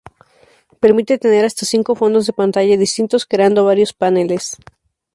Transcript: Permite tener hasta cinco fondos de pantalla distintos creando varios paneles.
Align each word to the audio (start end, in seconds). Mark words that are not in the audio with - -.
Permite 0.79 1.19
tener 1.19 1.45
hasta 1.45 1.63
cinco 1.63 1.93
fondos 1.93 2.25
de 2.25 2.33
pantalla 2.33 2.75
distintos 2.75 3.27
creando 3.27 3.65
varios 3.65 3.93
paneles. 3.93 4.57